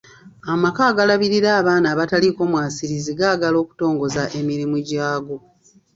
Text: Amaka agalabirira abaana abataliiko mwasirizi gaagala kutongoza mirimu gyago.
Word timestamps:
Amaka 0.53 0.81
agalabirira 0.91 1.49
abaana 1.61 1.87
abataliiko 1.93 2.41
mwasirizi 2.49 3.11
gaagala 3.19 3.57
kutongoza 3.69 4.21
mirimu 4.49 4.77
gyago. 4.87 5.35